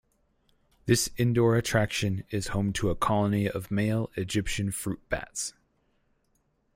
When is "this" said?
0.87-1.11